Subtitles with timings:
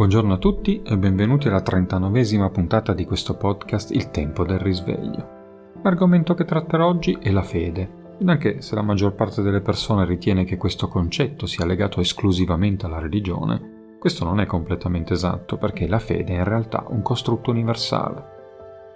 [0.00, 5.72] Buongiorno a tutti e benvenuti alla 39esima puntata di questo podcast Il tempo del risveglio.
[5.82, 10.06] L'argomento che tratterò oggi è la fede, ed anche se la maggior parte delle persone
[10.06, 15.86] ritiene che questo concetto sia legato esclusivamente alla religione, questo non è completamente esatto perché
[15.86, 18.24] la fede è in realtà un costrutto universale.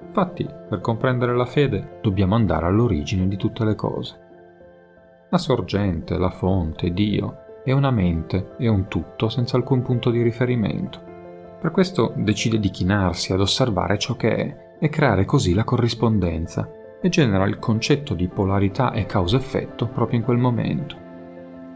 [0.07, 4.19] Infatti, per comprendere la fede dobbiamo andare all'origine di tutte le cose.
[5.29, 10.21] La sorgente, la fonte, Dio, è una mente, è un tutto senza alcun punto di
[10.21, 11.01] riferimento.
[11.59, 16.71] Per questo decide di chinarsi ad osservare ciò che è e creare così la corrispondenza
[17.01, 20.97] e genera il concetto di polarità e causa-effetto proprio in quel momento.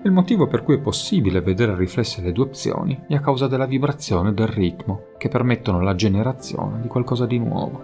[0.02, 3.66] Il motivo per cui è possibile vedere riflesse le due opzioni è a causa della
[3.66, 7.82] vibrazione e del ritmo che permettono la generazione di qualcosa di nuovo.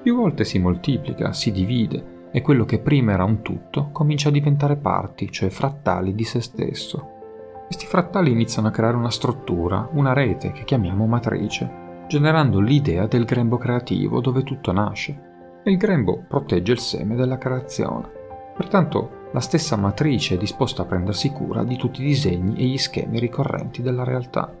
[0.00, 4.32] Più volte si moltiplica, si divide e quello che prima era un tutto comincia a
[4.32, 7.11] diventare parti, cioè frattali di se stesso.
[7.72, 13.24] Questi frattali iniziano a creare una struttura, una rete che chiamiamo matrice, generando l'idea del
[13.24, 15.60] grembo creativo dove tutto nasce.
[15.64, 18.10] Il grembo protegge il seme della creazione.
[18.54, 22.76] Pertanto la stessa matrice è disposta a prendersi cura di tutti i disegni e gli
[22.76, 24.54] schemi ricorrenti della realtà.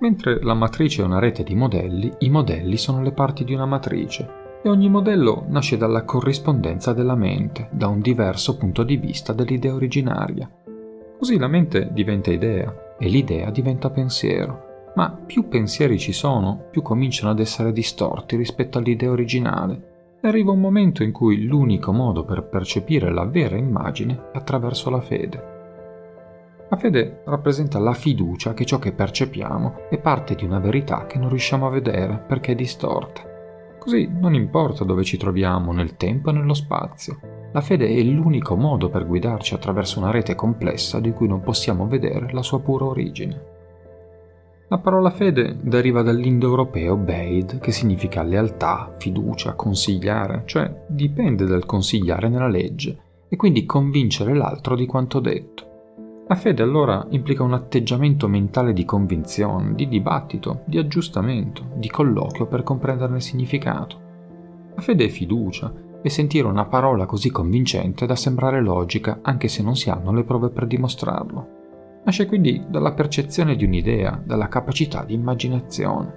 [0.00, 3.66] Mentre la matrice è una rete di modelli, i modelli sono le parti di una
[3.66, 9.34] matrice e ogni modello nasce dalla corrispondenza della mente, da un diverso punto di vista
[9.34, 10.50] dell'idea originaria.
[11.18, 14.90] Così la mente diventa idea e l'idea diventa pensiero.
[14.96, 20.18] Ma più pensieri ci sono, più cominciano ad essere distorti rispetto all'idea originale.
[20.20, 24.90] E arriva un momento in cui l'unico modo per percepire la vera immagine è attraverso
[24.90, 25.54] la fede.
[26.68, 31.18] La fede rappresenta la fiducia che ciò che percepiamo è parte di una verità che
[31.18, 33.22] non riusciamo a vedere perché è distorta.
[33.78, 37.18] Così non importa dove ci troviamo nel tempo e nello spazio,
[37.52, 41.86] la fede è l'unico modo per guidarci attraverso una rete complessa di cui non possiamo
[41.86, 43.54] vedere la sua pura origine.
[44.68, 52.28] La parola fede deriva dall'indoeuropeo beid, che significa lealtà, fiducia, consigliare, cioè dipende dal consigliare
[52.28, 52.98] nella legge
[53.28, 55.64] e quindi convincere l'altro di quanto detto.
[56.28, 62.46] La fede allora implica un atteggiamento mentale di convinzione, di dibattito, di aggiustamento, di colloquio
[62.46, 64.00] per comprenderne il significato.
[64.74, 65.72] La fede è fiducia,
[66.06, 70.22] e sentire una parola così convincente da sembrare logica anche se non si hanno le
[70.22, 71.48] prove per dimostrarlo.
[72.04, 76.14] Nasce quindi dalla percezione di un'idea, dalla capacità di immaginazione.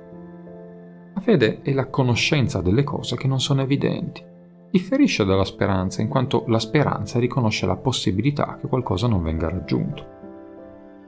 [1.16, 4.24] La fede è la conoscenza delle cose che non sono evidenti.
[4.70, 10.06] Differisce dalla speranza in quanto la speranza riconosce la possibilità che qualcosa non venga raggiunto.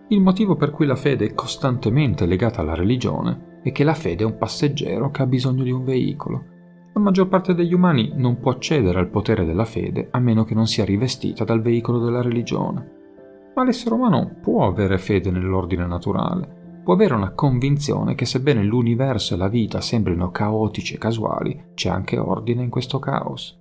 [0.08, 4.24] Il motivo per cui la fede è costantemente legata alla religione è che la fede
[4.24, 6.46] è un passeggero che ha bisogno di un veicolo
[6.94, 10.54] la maggior parte degli umani non può accedere al potere della fede a meno che
[10.54, 13.00] non sia rivestita dal veicolo della religione.
[13.56, 19.34] Ma l'essere umano può avere fede nell'ordine naturale, può avere una convinzione che sebbene l'universo
[19.34, 23.58] e la vita sembrino caotici e casuali, c'è anche ordine in questo caos.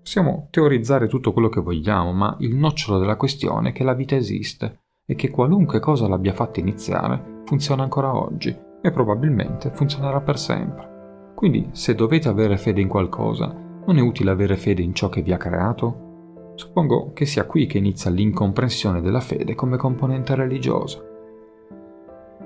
[0.00, 4.16] Possiamo teorizzare tutto quello che vogliamo, ma il nocciolo della questione è che la vita
[4.16, 10.38] esiste e che qualunque cosa l'abbia fatta iniziare funziona ancora oggi e probabilmente funzionerà per
[10.38, 10.93] sempre.
[11.34, 13.52] Quindi, se dovete avere fede in qualcosa,
[13.86, 16.52] non è utile avere fede in ciò che vi ha creato?
[16.54, 21.02] Suppongo che sia qui che inizia l'incomprensione della fede come componente religiosa.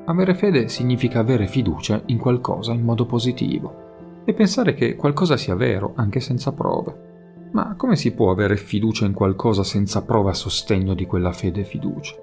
[0.06, 3.86] Avere fede significa avere fiducia in qualcosa in modo positivo
[4.24, 7.06] e pensare che qualcosa sia vero anche senza prove.
[7.52, 11.60] Ma come si può avere fiducia in qualcosa senza prove a sostegno di quella fede
[11.60, 12.14] e fiducia?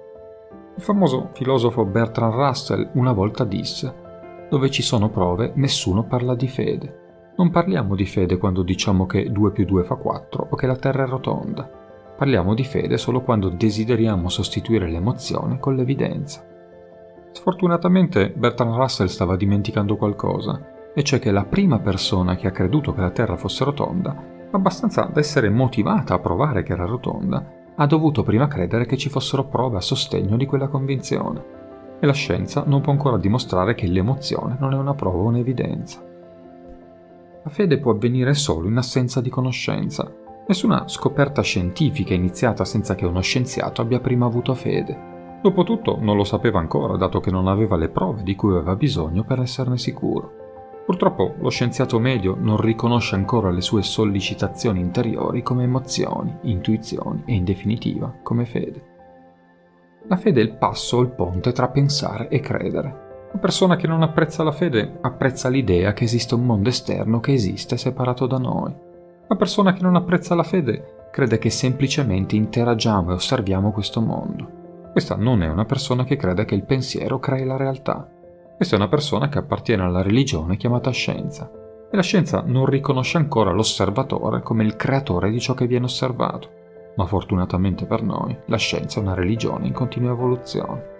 [0.76, 4.04] Il famoso filosofo Bertrand Russell una volta disse
[4.48, 7.04] dove ci sono prove, nessuno parla di fede.
[7.36, 10.76] Non parliamo di fede quando diciamo che 2 più 2 fa 4 o che la
[10.76, 11.68] Terra è rotonda.
[12.16, 16.42] Parliamo di fede solo quando desideriamo sostituire l'emozione con l'evidenza.
[17.32, 22.94] Sfortunatamente Bertrand Russell stava dimenticando qualcosa, e cioè che la prima persona che ha creduto
[22.94, 24.16] che la Terra fosse rotonda,
[24.52, 29.10] abbastanza da essere motivata a provare che era rotonda, ha dovuto prima credere che ci
[29.10, 31.55] fossero prove a sostegno di quella convinzione
[31.98, 36.02] e la scienza non può ancora dimostrare che l'emozione non è una prova o un'evidenza.
[37.42, 40.12] La fede può avvenire solo in assenza di conoscenza.
[40.46, 45.38] Nessuna scoperta scientifica è iniziata senza che uno scienziato abbia prima avuto fede.
[45.42, 49.22] Dopotutto non lo sapeva ancora, dato che non aveva le prove di cui aveva bisogno
[49.22, 50.44] per esserne sicuro.
[50.86, 57.34] Purtroppo lo scienziato medio non riconosce ancora le sue sollecitazioni interiori come emozioni, intuizioni e
[57.34, 58.95] in definitiva come fede.
[60.08, 63.28] La fede è il passo o il ponte tra pensare e credere.
[63.32, 67.32] La persona che non apprezza la fede apprezza l'idea che esiste un mondo esterno che
[67.32, 68.72] esiste separato da noi.
[69.26, 74.90] La persona che non apprezza la fede crede che semplicemente interagiamo e osserviamo questo mondo.
[74.92, 78.08] Questa non è una persona che crede che il pensiero crei la realtà.
[78.54, 81.50] Questa è una persona che appartiene alla religione chiamata scienza
[81.90, 86.55] e la scienza non riconosce ancora l'osservatore come il creatore di ciò che viene osservato.
[86.96, 90.94] Ma fortunatamente per noi, la scienza è una religione in continua evoluzione.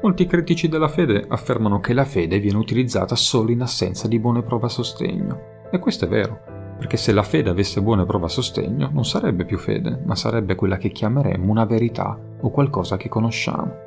[0.00, 4.42] Molti critici della fede affermano che la fede viene utilizzata solo in assenza di buone
[4.42, 5.40] prove a sostegno.
[5.70, 6.40] E questo è vero,
[6.78, 10.54] perché se la fede avesse buone prove a sostegno non sarebbe più fede, ma sarebbe
[10.54, 13.86] quella che chiameremmo una verità o qualcosa che conosciamo.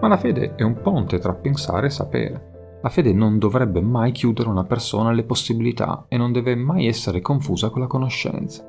[0.00, 2.78] Ma la fede è un ponte tra pensare e sapere.
[2.80, 7.20] La fede non dovrebbe mai chiudere una persona alle possibilità e non deve mai essere
[7.20, 8.64] confusa con la conoscenza.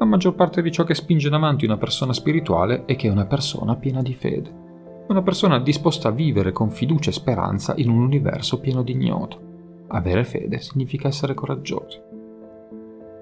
[0.00, 3.10] La maggior parte di ciò che spinge in avanti una persona spirituale è che è
[3.10, 4.68] una persona piena di fede
[5.10, 9.48] una persona disposta a vivere con fiducia e speranza in un universo pieno di ignoto.
[9.88, 12.00] Avere fede significa essere coraggiosi.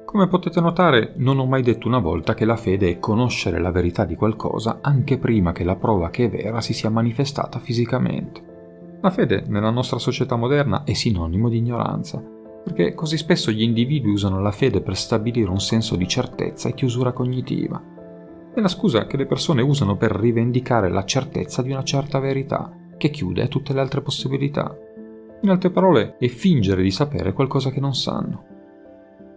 [0.04, 3.70] Come potete notare, non ho mai detto una volta che la fede è conoscere la
[3.70, 8.98] verità di qualcosa anche prima che la prova che è vera si sia manifestata fisicamente.
[9.00, 12.22] La fede nella nostra società moderna è sinonimo di ignoranza,
[12.69, 16.75] perché così spesso gli individui usano la fede per stabilire un senso di certezza e
[16.75, 17.97] chiusura cognitiva
[18.59, 22.73] è la scusa che le persone usano per rivendicare la certezza di una certa verità,
[22.97, 24.76] che chiude tutte le altre possibilità.
[25.43, 28.44] In altre parole, è fingere di sapere qualcosa che non sanno.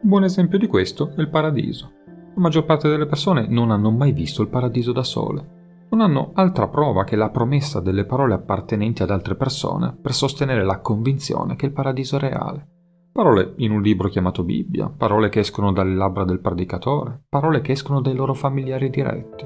[0.01, 1.91] Un buon esempio di questo è il paradiso.
[2.33, 5.59] La maggior parte delle persone non hanno mai visto il paradiso da sole.
[5.91, 10.63] Non hanno altra prova che la promessa delle parole appartenenti ad altre persone per sostenere
[10.63, 12.67] la convinzione che il paradiso è reale.
[13.13, 17.73] Parole in un libro chiamato Bibbia, parole che escono dalle labbra del predicatore, parole che
[17.73, 19.45] escono dai loro familiari diretti.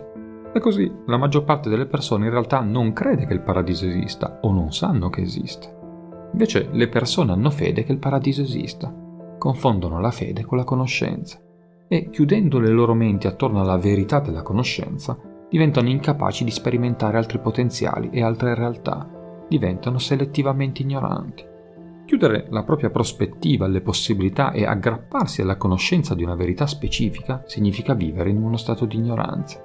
[0.53, 4.37] E così la maggior parte delle persone in realtà non crede che il paradiso esista
[4.43, 5.75] o non sanno che esiste.
[6.33, 8.93] Invece le persone hanno fede che il paradiso esista,
[9.39, 11.39] confondono la fede con la conoscenza
[11.87, 15.17] e chiudendo le loro menti attorno alla verità della conoscenza,
[15.49, 19.09] diventano incapaci di sperimentare altri potenziali e altre realtà,
[19.49, 21.53] diventano selettivamente ignoranti.
[22.05, 27.95] Chiudere la propria prospettiva alle possibilità e aggrapparsi alla conoscenza di una verità specifica significa
[27.95, 29.59] vivere in uno stato di ignoranza.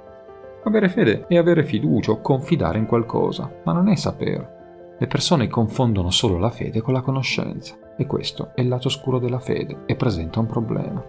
[0.64, 4.96] Avere fede è avere fiducia o confidare in qualcosa, ma non è sapere.
[4.98, 9.18] Le persone confondono solo la fede con la conoscenza e questo è il lato oscuro
[9.18, 11.04] della fede e presenta un problema.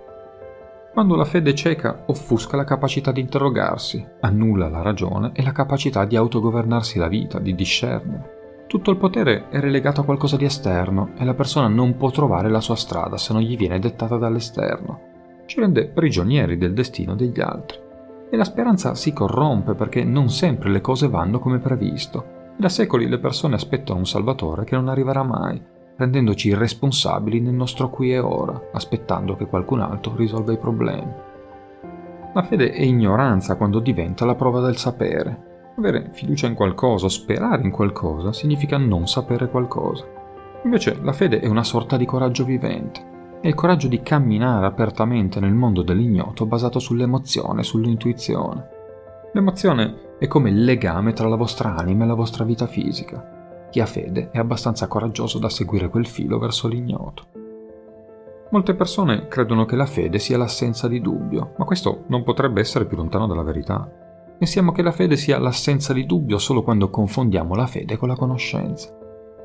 [0.91, 6.03] Quando la fede cieca offusca la capacità di interrogarsi, annulla la ragione e la capacità
[6.03, 8.40] di autogovernarsi la vita, di discernere.
[8.71, 12.49] Tutto il potere è relegato a qualcosa di esterno e la persona non può trovare
[12.49, 15.01] la sua strada se non gli viene dettata dall'esterno.
[15.45, 17.77] Ci rende prigionieri del destino degli altri.
[18.29, 22.53] E la speranza si corrompe perché non sempre le cose vanno come previsto.
[22.55, 25.61] Da secoli le persone aspettano un salvatore che non arriverà mai,
[25.97, 31.13] rendendoci irresponsabili nel nostro qui e ora, aspettando che qualcun altro risolva i problemi.
[32.33, 37.63] La fede è ignoranza quando diventa la prova del sapere, avere fiducia in qualcosa, sperare
[37.63, 40.05] in qualcosa, significa non sapere qualcosa.
[40.63, 43.09] Invece la fede è una sorta di coraggio vivente.
[43.41, 48.67] È il coraggio di camminare apertamente nel mondo dell'ignoto basato sull'emozione, sull'intuizione.
[49.33, 53.67] L'emozione è come il legame tra la vostra anima e la vostra vita fisica.
[53.71, 57.23] Chi ha fede è abbastanza coraggioso da seguire quel filo verso l'ignoto.
[58.51, 62.85] Molte persone credono che la fede sia l'assenza di dubbio, ma questo non potrebbe essere
[62.85, 63.89] più lontano dalla verità.
[64.41, 68.15] Pensiamo che la fede sia l'assenza di dubbio solo quando confondiamo la fede con la
[68.15, 68.91] conoscenza.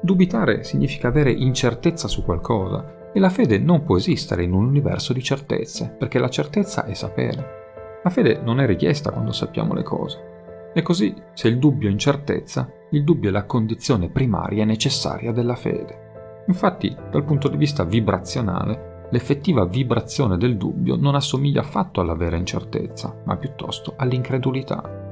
[0.01, 5.13] Dubitare significa avere incertezza su qualcosa e la fede non può esistere in un universo
[5.13, 8.01] di certezze, perché la certezza è sapere.
[8.03, 10.71] La fede non è richiesta quando sappiamo le cose.
[10.73, 15.31] E così, se il dubbio è incertezza, il dubbio è la condizione primaria e necessaria
[15.31, 16.45] della fede.
[16.47, 22.37] Infatti, dal punto di vista vibrazionale, l'effettiva vibrazione del dubbio non assomiglia affatto alla vera
[22.37, 25.05] incertezza, ma piuttosto all'incredulità.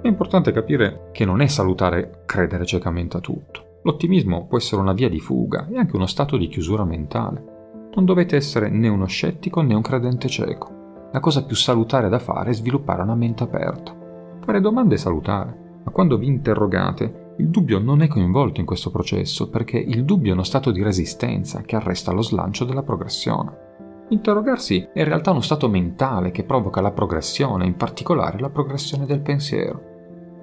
[0.00, 3.78] È importante capire che non è salutare credere ciecamente a tutto.
[3.82, 7.52] L'ottimismo può essere una via di fuga e anche uno stato di chiusura mentale.
[7.94, 11.08] Non dovete essere né uno scettico né un credente cieco.
[11.12, 13.94] La cosa più salutare da fare è sviluppare una mente aperta.
[14.40, 18.92] Fare domande è salutare, ma quando vi interrogate il dubbio non è coinvolto in questo
[18.92, 23.62] processo perché il dubbio è uno stato di resistenza che arresta lo slancio della progressione.
[24.10, 29.04] Interrogarsi è in realtà uno stato mentale che provoca la progressione, in particolare la progressione
[29.04, 29.92] del pensiero.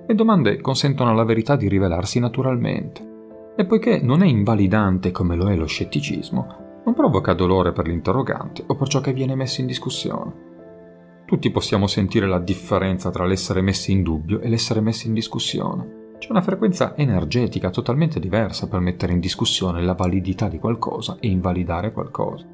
[0.05, 3.09] Le domande consentono alla verità di rivelarsi naturalmente.
[3.55, 8.63] E poiché non è invalidante come lo è lo scetticismo, non provoca dolore per l'interrogante
[8.67, 10.49] o per ciò che viene messo in discussione.
[11.25, 15.99] Tutti possiamo sentire la differenza tra l'essere messi in dubbio e l'essere messi in discussione.
[16.21, 21.27] C'è una frequenza energetica totalmente diversa per mettere in discussione la validità di qualcosa e
[21.27, 22.45] invalidare qualcosa.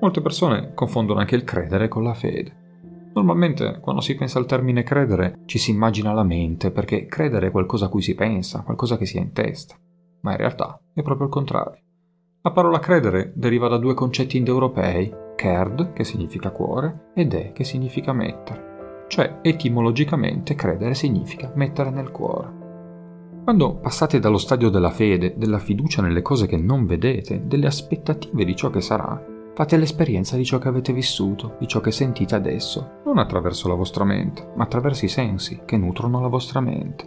[0.00, 3.10] Molte persone confondono anche il credere con la fede.
[3.12, 7.50] Normalmente quando si pensa al termine credere ci si immagina la mente perché credere è
[7.50, 9.74] qualcosa a cui si pensa, qualcosa che si ha in testa.
[10.20, 11.82] ma in realtà è proprio il contrario.
[12.42, 17.64] La parola credere deriva da due concetti indoeuropei, kerd, che significa cuore, e de, che
[17.64, 18.73] significa mettere.
[19.06, 22.62] Cioè, etimologicamente, credere significa mettere nel cuore.
[23.44, 28.44] Quando passate dallo stadio della fede, della fiducia nelle cose che non vedete, delle aspettative
[28.44, 29.22] di ciò che sarà,
[29.54, 33.74] fate l'esperienza di ciò che avete vissuto, di ciò che sentite adesso, non attraverso la
[33.74, 37.06] vostra mente, ma attraverso i sensi che nutrono la vostra mente.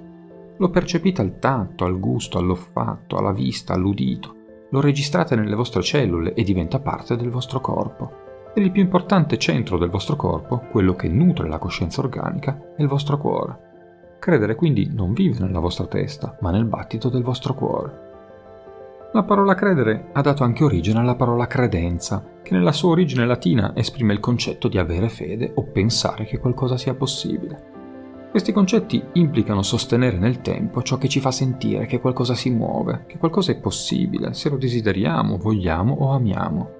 [0.57, 4.35] Lo percepite al tatto, al gusto, all'olfatto, alla vista, all'udito,
[4.69, 8.25] lo registrate nelle vostre cellule e diventa parte del vostro corpo.
[8.57, 12.81] E il più importante centro del vostro corpo, quello che nutre la coscienza organica, è
[12.81, 14.15] il vostro cuore.
[14.17, 19.09] Credere quindi non vive nella vostra testa, ma nel battito del vostro cuore.
[19.13, 23.75] La parola credere ha dato anche origine alla parola credenza, che nella sua origine latina
[23.75, 27.75] esprime il concetto di avere fede o pensare che qualcosa sia possibile.
[28.31, 33.03] Questi concetti implicano sostenere nel tempo ciò che ci fa sentire che qualcosa si muove,
[33.05, 36.76] che qualcosa è possibile, se lo desideriamo, vogliamo o amiamo.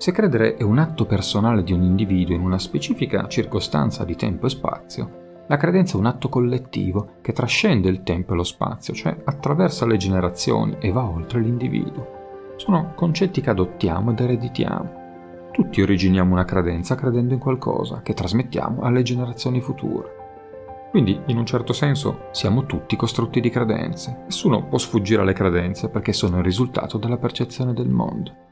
[0.00, 4.46] Se credere è un atto personale di un individuo in una specifica circostanza di tempo
[4.46, 8.94] e spazio, la credenza è un atto collettivo che trascende il tempo e lo spazio,
[8.94, 12.54] cioè attraversa le generazioni e va oltre l'individuo.
[12.56, 15.50] Sono concetti che adottiamo ed ereditiamo.
[15.52, 20.88] Tutti originiamo una credenza credendo in qualcosa che trasmettiamo alle generazioni future.
[20.88, 24.22] Quindi, in un certo senso, siamo tutti costrutti di credenze.
[24.24, 28.48] Nessuno può sfuggire alle credenze perché sono il risultato della percezione del mondo.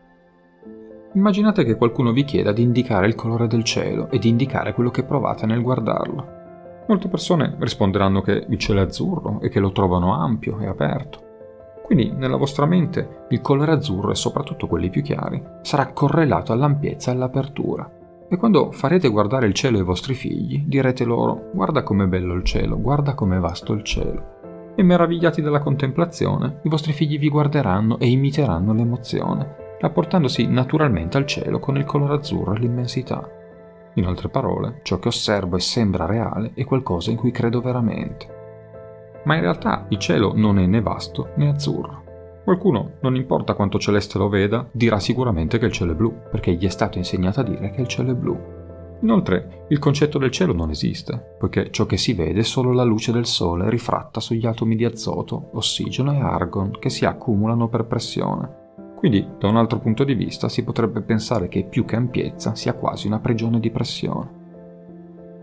[1.18, 4.92] Immaginate che qualcuno vi chieda di indicare il colore del cielo e di indicare quello
[4.92, 6.36] che provate nel guardarlo.
[6.86, 11.18] Molte persone risponderanno che il cielo è azzurro e che lo trovano ampio e aperto.
[11.84, 17.10] Quindi nella vostra mente il colore azzurro e soprattutto quelli più chiari sarà correlato all'ampiezza
[17.10, 17.90] e all'apertura.
[18.28, 22.44] E quando farete guardare il cielo ai vostri figli, direte loro guarda com'è bello il
[22.44, 24.36] cielo, guarda com'è vasto il cielo.
[24.76, 31.26] E meravigliati dalla contemplazione, i vostri figli vi guarderanno e imiteranno l'emozione, rapportandosi naturalmente al
[31.26, 33.28] cielo con il colore azzurro e l'immensità.
[33.94, 38.36] In altre parole, ciò che osservo e sembra reale è qualcosa in cui credo veramente.
[39.24, 42.04] Ma in realtà il cielo non è né vasto né azzurro.
[42.44, 46.54] Qualcuno, non importa quanto celeste lo veda, dirà sicuramente che il cielo è blu, perché
[46.54, 48.56] gli è stato insegnato a dire che il cielo è blu.
[49.00, 52.84] Inoltre, il concetto del cielo non esiste, poiché ciò che si vede è solo la
[52.84, 57.84] luce del sole rifratta sugli atomi di azoto, ossigeno e argon che si accumulano per
[57.84, 58.57] pressione
[58.98, 62.74] quindi, da un altro punto di vista, si potrebbe pensare che più che ampiezza sia
[62.74, 64.28] quasi una prigione di pressione.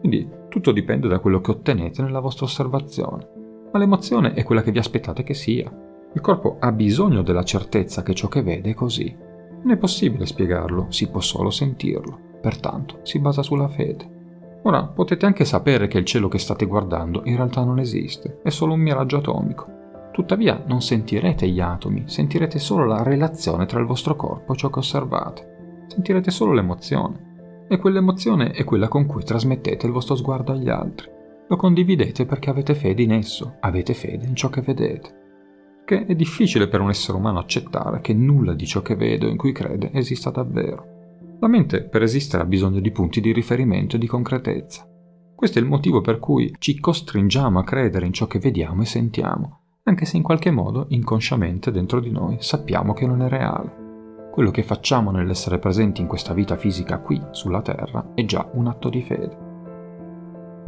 [0.02, 3.30] Quindi, tutto dipende da quello che ottenete nella vostra osservazione.
[3.72, 5.72] Ma l'emozione è quella che vi aspettate che sia.
[6.14, 9.16] Il corpo ha bisogno della certezza che ciò che vede è così.
[9.62, 12.20] Non è possibile spiegarlo, si può solo sentirlo.
[12.42, 14.60] Pertanto, si basa sulla fede.
[14.64, 18.50] Ora, potete anche sapere che il cielo che state guardando in realtà non esiste, è
[18.50, 19.75] solo un miraggio atomico.
[20.16, 24.70] Tuttavia non sentirete gli atomi, sentirete solo la relazione tra il vostro corpo e ciò
[24.70, 25.84] che osservate.
[25.88, 27.66] Sentirete solo l'emozione.
[27.68, 31.10] E quell'emozione è quella con cui trasmettete il vostro sguardo agli altri.
[31.50, 35.82] Lo condividete perché avete fede in esso, avete fede in ciò che vedete.
[35.84, 39.30] Che è difficile per un essere umano accettare che nulla di ciò che vede o
[39.30, 41.40] in cui crede esista davvero.
[41.42, 44.88] La mente per esistere ha bisogno di punti di riferimento e di concretezza.
[45.36, 48.86] Questo è il motivo per cui ci costringiamo a credere in ciò che vediamo e
[48.86, 53.84] sentiamo, anche se in qualche modo, inconsciamente dentro di noi, sappiamo che non è reale.
[54.32, 58.68] Quello che facciamo nell'essere presenti in questa vita fisica qui, sulla Terra, è già un
[58.68, 59.38] atto di fede.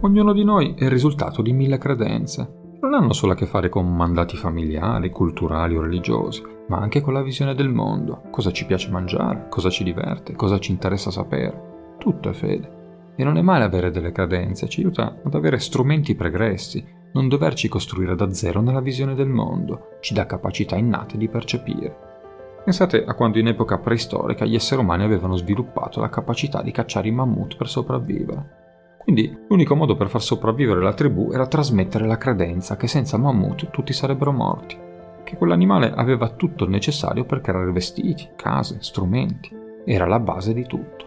[0.01, 3.69] Ognuno di noi è il risultato di mille credenze, non hanno solo a che fare
[3.69, 8.67] con mandati familiari, culturali o religiosi, ma anche con la visione del mondo, cosa ci
[8.67, 11.95] piace mangiare, cosa ci diverte, cosa ci interessa sapere.
[11.97, 13.13] Tutto è fede.
[13.15, 17.67] E non è male avere delle credenze, ci aiuta ad avere strumenti pregressi, non doverci
[17.67, 22.05] costruire da zero nella visione del mondo, ci dà capacità innate di percepire.
[22.63, 27.07] Pensate a quando in epoca preistorica gli esseri umani avevano sviluppato la capacità di cacciare
[27.07, 28.55] i mammut per sopravvivere.
[28.99, 33.69] Quindi l'unico modo per far sopravvivere la tribù era trasmettere la credenza che senza mammut
[33.69, 34.77] tutti sarebbero morti,
[35.23, 39.49] che quell'animale aveva tutto il necessario per creare vestiti, case, strumenti,
[39.85, 41.05] era la base di tutto.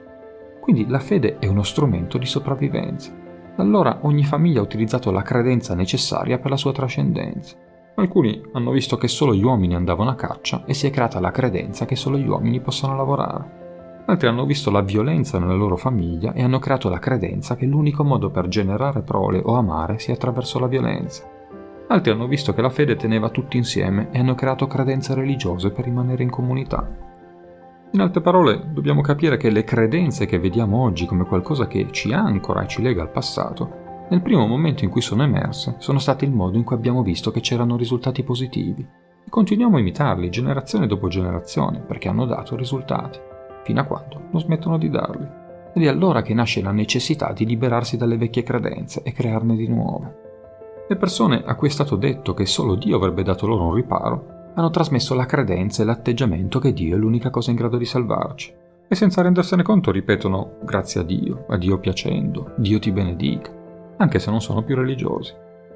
[0.61, 3.20] Quindi la fede è uno strumento di sopravvivenza
[3.61, 7.57] da allora ogni famiglia ha utilizzato la credenza necessaria per la sua trascendenza.
[7.97, 11.31] Alcuni hanno visto che solo gli uomini andavano a caccia e si è creata la
[11.31, 13.59] credenza che solo gli uomini possono lavorare.
[14.07, 18.03] Altri hanno visto la violenza nella loro famiglia e hanno creato la credenza che l'unico
[18.03, 21.29] modo per generare prole o amare sia attraverso la violenza.
[21.89, 25.85] Altri hanno visto che la fede teneva tutti insieme e hanno creato credenze religiose per
[25.85, 27.10] rimanere in comunità.
[27.93, 32.13] In altre parole, dobbiamo capire che le credenze che vediamo oggi come qualcosa che ci
[32.13, 36.25] ancora e ci lega al passato, nel primo momento in cui sono emerse, sono state
[36.25, 38.87] il modo in cui abbiamo visto che c'erano risultati positivi.
[39.25, 43.19] e continuiamo a imitarli generazione dopo generazione perché hanno dato risultati,
[43.65, 45.27] fino a quando non smettono di darli.
[45.75, 49.67] Ed è allora che nasce la necessità di liberarsi dalle vecchie credenze e crearne di
[49.67, 50.17] nuove.
[50.89, 54.39] Le persone a cui è stato detto che solo Dio avrebbe dato loro un riparo
[54.55, 58.53] hanno trasmesso la credenza e l'atteggiamento che Dio è l'unica cosa in grado di salvarci.
[58.89, 63.53] E senza rendersene conto ripetono grazie a Dio, a Dio piacendo, Dio ti benedica,
[63.99, 65.33] anche se non sono più religiosi.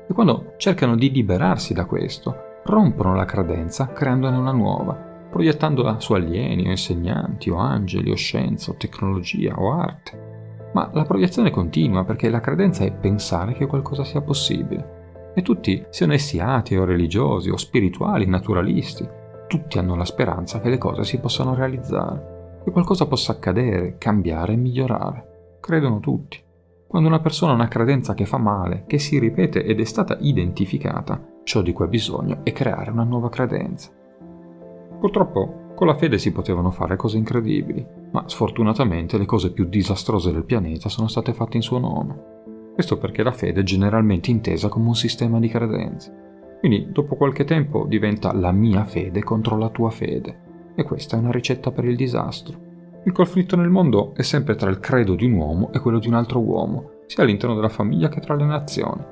[0.09, 4.95] E quando cercano di liberarsi da questo, rompono la credenza creandone una nuova,
[5.31, 10.71] proiettandola su alieni o insegnanti o angeli o scienza o tecnologia o arte.
[10.73, 14.94] Ma la proiezione continua perché la credenza è pensare che qualcosa sia possibile
[15.35, 19.07] e tutti, siano essi atei o religiosi o spirituali, naturalisti,
[19.47, 24.55] tutti hanno la speranza che le cose si possano realizzare, che qualcosa possa accadere, cambiare
[24.55, 25.59] e migliorare.
[25.61, 26.43] Credono tutti.
[26.87, 30.17] Quando una persona ha una credenza che fa male, che si ripete ed è stata
[30.21, 33.91] identificata, ciò di cui ha bisogno è creare una nuova credenza.
[34.99, 40.33] Purtroppo con la fede si potevano fare cose incredibili, ma sfortunatamente le cose più disastrose
[40.33, 42.34] del pianeta sono state fatte in suo nome.
[42.75, 46.57] Questo perché la fede è generalmente intesa come un sistema di credenze.
[46.59, 50.73] Quindi dopo qualche tempo diventa la mia fede contro la tua fede.
[50.75, 52.59] E questa è una ricetta per il disastro.
[53.05, 56.09] Il conflitto nel mondo è sempre tra il credo di un uomo e quello di
[56.09, 59.05] un altro uomo, sia all'interno della famiglia che tra le nazioni.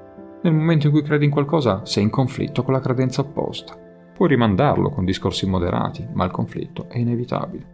[0.42, 3.78] Nel momento in cui credi in qualcosa, sei in conflitto con la credenza opposta.
[4.12, 7.66] Puoi rimandarlo con discorsi moderati, ma il conflitto è inevitabile.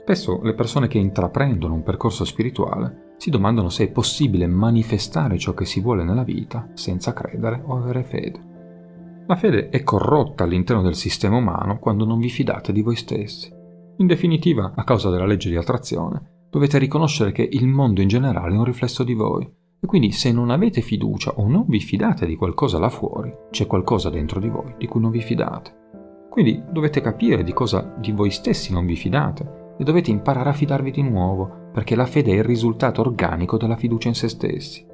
[0.00, 5.54] Spesso le persone che intraprendono un percorso spirituale si domandano se è possibile manifestare ciò
[5.54, 9.24] che si vuole nella vita senza credere o avere fede.
[9.28, 13.48] La fede è corrotta all'interno del sistema umano quando non vi fidate di voi stessi.
[13.98, 18.56] In definitiva, a causa della legge di attrazione, dovete riconoscere che il mondo in generale
[18.56, 19.44] è un riflesso di voi.
[19.44, 23.68] E quindi se non avete fiducia o non vi fidate di qualcosa là fuori, c'è
[23.68, 26.26] qualcosa dentro di voi di cui non vi fidate.
[26.28, 30.54] Quindi dovete capire di cosa di voi stessi non vi fidate e dovete imparare a
[30.54, 34.86] fidarvi di nuovo, perché la fede è il risultato organico della fiducia in se stessi.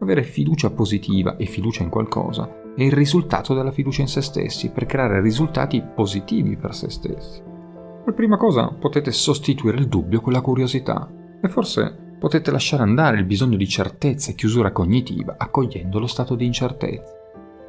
[0.00, 4.70] Avere fiducia positiva e fiducia in qualcosa è il risultato della fiducia in se stessi
[4.70, 7.42] per creare risultati positivi per se stessi.
[8.04, 13.18] Per prima cosa potete sostituire il dubbio con la curiosità e forse potete lasciare andare
[13.18, 17.14] il bisogno di certezza e chiusura cognitiva accogliendo lo stato di incertezza.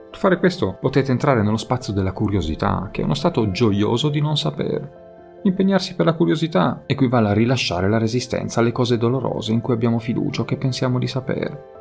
[0.10, 4.22] Per fare questo potete entrare nello spazio della curiosità, che è uno stato gioioso di
[4.22, 5.07] non sapere.
[5.44, 10.00] Impegnarsi per la curiosità equivale a rilasciare la resistenza alle cose dolorose in cui abbiamo
[10.00, 11.76] fiducia o che pensiamo di sapere.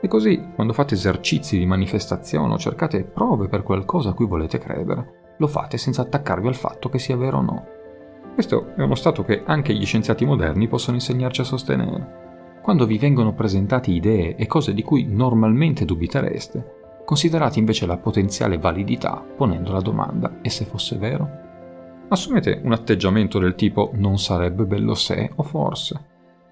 [0.00, 4.58] E così, quando fate esercizi di manifestazione o cercate prove per qualcosa a cui volete
[4.58, 7.66] credere, lo fate senza attaccarvi al fatto che sia vero o no.
[8.34, 12.20] Questo è uno stato che anche gli scienziati moderni possono insegnarci a sostenere.
[12.62, 18.58] Quando vi vengono presentati idee e cose di cui normalmente dubitereste, considerate invece la potenziale
[18.58, 21.41] validità ponendo la domanda e se fosse vero?
[22.12, 25.98] Assumete un atteggiamento del tipo non sarebbe bello se o forse.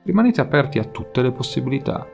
[0.05, 2.09] Rimanete aperti a tutte le possibilità.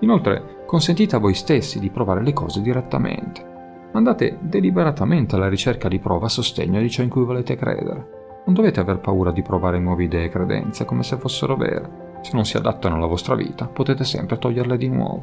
[0.00, 3.88] Inoltre, consentite a voi stessi di provare le cose direttamente.
[3.92, 8.40] Andate deliberatamente alla ricerca di prova a sostegno di ciò in cui volete credere.
[8.46, 12.20] Non dovete aver paura di provare nuove idee e credenze come se fossero vere.
[12.22, 15.22] Se non si adattano alla vostra vita, potete sempre toglierle di nuovo.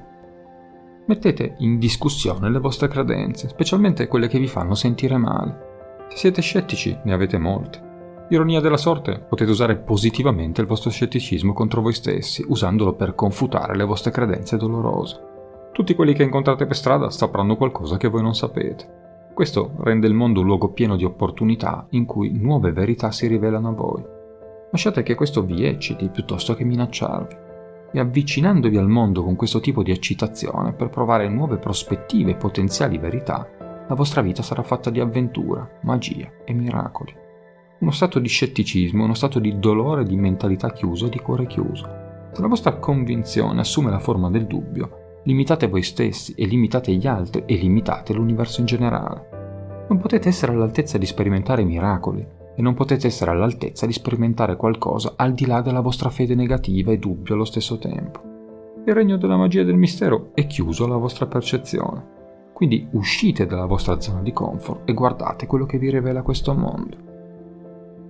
[1.07, 5.71] Mettete in discussione le vostre credenze, specialmente quelle che vi fanno sentire male.
[6.13, 7.81] Se siete scettici, ne avete molte.
[8.29, 13.75] Ironia della sorte, potete usare positivamente il vostro scetticismo contro voi stessi, usandolo per confutare
[13.75, 15.19] le vostre credenze dolorose.
[15.71, 19.31] Tutti quelli che incontrate per strada sapranno qualcosa che voi non sapete.
[19.33, 23.69] Questo rende il mondo un luogo pieno di opportunità in cui nuove verità si rivelano
[23.69, 24.03] a voi.
[24.69, 27.35] Lasciate che questo vi ecciti piuttosto che minacciarvi.
[27.91, 32.99] E avvicinandovi al mondo con questo tipo di eccitazione per provare nuove prospettive e potenziali
[32.99, 33.47] verità,
[33.87, 37.13] la vostra vita sarà fatta di avventura, magia e miracoli.
[37.79, 41.83] Uno stato di scetticismo, uno stato di dolore, di mentalità chiusa e di cuore chiuso.
[42.31, 47.07] Se la vostra convinzione assume la forma del dubbio, limitate voi stessi e limitate gli
[47.07, 49.85] altri e limitate l'universo in generale.
[49.89, 55.13] Non potete essere all'altezza di sperimentare miracoli e non potete essere all'altezza di sperimentare qualcosa
[55.17, 58.21] al di là della vostra fede negativa e dubbio allo stesso tempo.
[58.85, 62.12] Il regno della magia e del mistero è chiuso alla vostra percezione.
[62.53, 66.97] Quindi uscite dalla vostra zona di comfort e guardate quello che vi rivela questo mondo.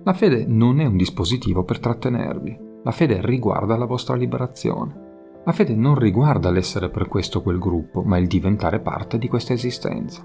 [0.04, 5.02] La fede non è un dispositivo per trattenervi, la fede riguarda la vostra liberazione.
[5.46, 9.28] La fede non riguarda l'essere per questo o quel gruppo, ma il diventare parte di
[9.28, 10.22] questa esistenza.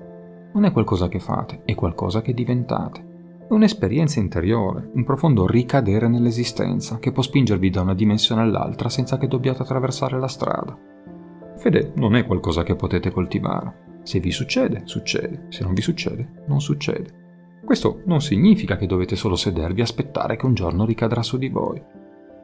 [0.53, 3.45] Non è qualcosa che fate, è qualcosa che diventate.
[3.47, 9.17] È un'esperienza interiore, un profondo ricadere nell'esistenza che può spingervi da una dimensione all'altra senza
[9.17, 10.77] che dobbiate attraversare la strada.
[11.55, 16.43] Fede non è qualcosa che potete coltivare, se vi succede, succede, se non vi succede,
[16.47, 17.61] non succede.
[17.63, 21.47] Questo non significa che dovete solo sedervi e aspettare che un giorno ricadrà su di
[21.47, 21.79] voi.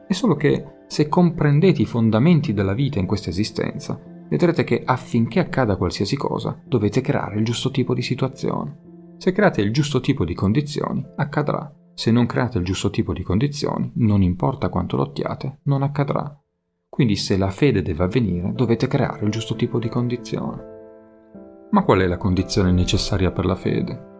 [0.06, 5.40] È solo che se comprendete i fondamenti della vita in questa esistenza, vedrete che affinché
[5.40, 9.14] accada qualsiasi cosa, dovete creare il giusto tipo di situazione.
[9.16, 11.68] Se create il giusto tipo di condizioni, accadrà.
[11.94, 16.32] Se non create il giusto tipo di condizioni, non importa quanto lottiate, non accadrà.
[16.88, 20.74] Quindi se la fede deve avvenire, dovete creare il giusto tipo di condizione.
[21.70, 24.14] Ma qual è la condizione necessaria per la fede?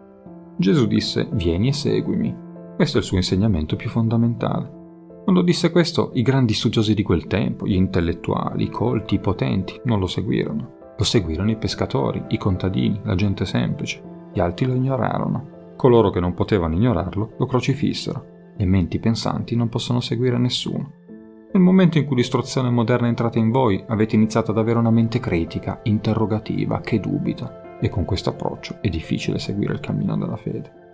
[0.57, 2.35] Gesù disse, vieni e seguimi.
[2.75, 4.75] Questo è il suo insegnamento più fondamentale.
[5.23, 9.79] Quando disse questo, i grandi studiosi di quel tempo, gli intellettuali, i colti, i potenti,
[9.83, 10.75] non lo seguirono.
[10.97, 14.01] Lo seguirono i pescatori, i contadini, la gente semplice.
[14.33, 15.73] Gli altri lo ignorarono.
[15.75, 18.53] Coloro che non potevano ignorarlo lo crocifissero.
[18.57, 20.96] Le menti pensanti non possono seguire nessuno.
[21.49, 24.91] Nel momento in cui l'istruzione moderna è entrata in voi, avete iniziato ad avere una
[24.91, 30.35] mente critica, interrogativa, che dubita e con questo approccio è difficile seguire il cammino della
[30.35, 30.85] fede.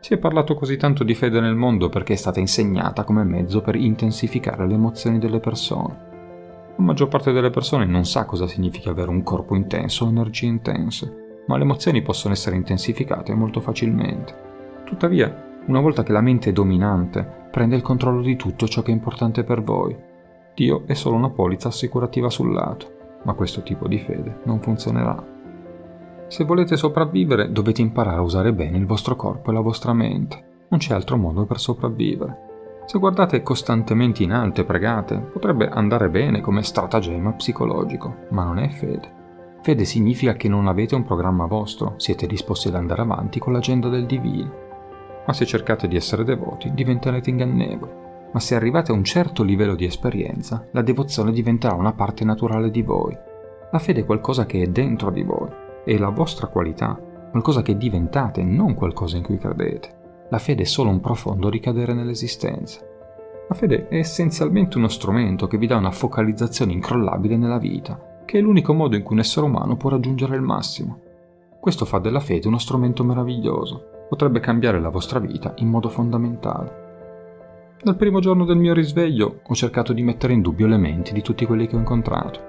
[0.00, 3.60] Si è parlato così tanto di fede nel mondo perché è stata insegnata come mezzo
[3.60, 6.06] per intensificare le emozioni delle persone.
[6.76, 10.46] La maggior parte delle persone non sa cosa significa avere un corpo intenso o energie
[10.46, 14.46] intense, ma le emozioni possono essere intensificate molto facilmente.
[14.84, 18.90] Tuttavia, una volta che la mente è dominante, prende il controllo di tutto ciò che
[18.90, 19.96] è importante per voi.
[20.54, 25.36] Dio è solo una polizza assicurativa sul lato, ma questo tipo di fede non funzionerà.
[26.26, 30.64] Se volete sopravvivere dovete imparare a usare bene il vostro corpo e la vostra mente.
[30.68, 32.46] Non c'è altro modo per sopravvivere.
[32.86, 38.58] Se guardate costantemente in alto e pregate, potrebbe andare bene come stratagemma psicologico, ma non
[38.58, 39.16] è fede.
[39.60, 43.88] Fede significa che non avete un programma vostro, siete disposti ad andare avanti con l'agenda
[43.90, 44.67] del divino.
[45.28, 47.92] Ma se cercate di essere devoti, diventerete ingannevoli.
[48.32, 52.72] Ma se arrivate a un certo livello di esperienza, la devozione diventerà una parte naturale
[52.72, 53.16] di voi.
[53.70, 57.78] La fede è qualcosa che è dentro di voi è la vostra qualità, qualcosa che
[57.78, 60.26] diventate, non qualcosa in cui credete.
[60.28, 62.80] La fede è solo un profondo ricadere nell'esistenza.
[63.48, 68.38] La fede è essenzialmente uno strumento che vi dà una focalizzazione incrollabile nella vita, che
[68.38, 71.00] è l'unico modo in cui un essere umano può raggiungere il massimo.
[71.58, 76.86] Questo fa della fede uno strumento meraviglioso, potrebbe cambiare la vostra vita in modo fondamentale.
[77.82, 81.22] Dal primo giorno del mio risveglio ho cercato di mettere in dubbio le menti di
[81.22, 82.40] tutti quelli che ho incontrato.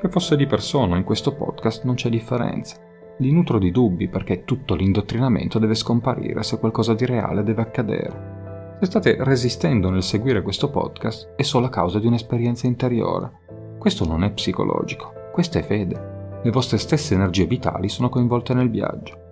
[0.00, 2.86] Che fosse di persona in questo podcast non c'è differenza
[3.18, 8.76] li nutro di dubbi perché tutto l'indottrinamento deve scomparire se qualcosa di reale deve accadere.
[8.80, 13.76] Se state resistendo nel seguire questo podcast è solo a causa di un'esperienza interiore.
[13.78, 16.40] Questo non è psicologico, questa è fede.
[16.42, 19.27] Le vostre stesse energie vitali sono coinvolte nel viaggio.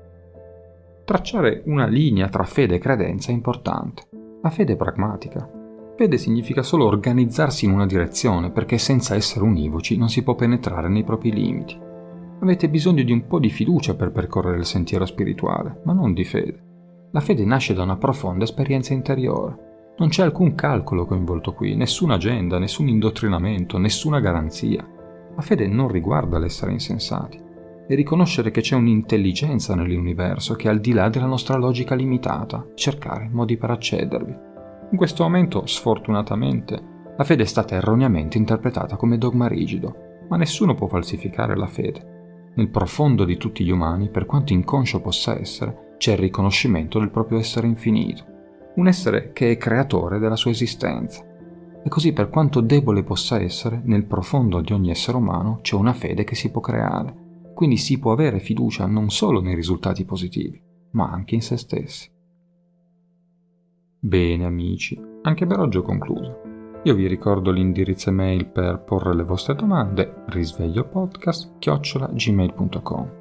[1.06, 4.08] Tracciare una linea tra fede e credenza è importante.
[4.42, 5.48] La fede è pragmatica.
[5.96, 10.88] Fede significa solo organizzarsi in una direzione perché senza essere univoci non si può penetrare
[10.88, 11.78] nei propri limiti.
[12.40, 16.24] Avete bisogno di un po' di fiducia per percorrere il sentiero spirituale, ma non di
[16.24, 16.60] fede.
[17.12, 19.94] La fede nasce da una profonda esperienza interiore.
[19.98, 24.84] Non c'è alcun calcolo coinvolto qui, nessuna agenda, nessun indottrinamento, nessuna garanzia.
[25.36, 27.40] La fede non riguarda l'essere insensati,
[27.88, 32.66] è riconoscere che c'è un'intelligenza nell'universo che è al di là della nostra logica limitata,
[32.74, 34.34] cercare modi per accedervi.
[34.90, 40.74] In questo momento, sfortunatamente, la fede è stata erroneamente interpretata come dogma rigido, ma nessuno
[40.74, 42.14] può falsificare la fede.
[42.56, 47.10] Nel profondo di tutti gli umani, per quanto inconscio possa essere, c'è il riconoscimento del
[47.10, 48.24] proprio essere infinito,
[48.76, 51.24] un essere che è creatore della sua esistenza.
[51.84, 55.92] E così per quanto debole possa essere, nel profondo di ogni essere umano c'è una
[55.92, 57.25] fede che si può creare,
[57.56, 62.10] quindi si può avere fiducia non solo nei risultati positivi, ma anche in se stessi.
[63.98, 66.40] Bene amici, anche per oggi ho concluso.
[66.82, 73.12] Io vi ricordo l'indirizzo email per porre le vostre domande, risvegliopodcast-gmail.com.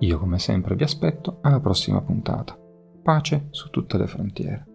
[0.00, 2.58] Io come sempre vi aspetto alla prossima puntata.
[3.02, 4.67] Pace su tutte le frontiere.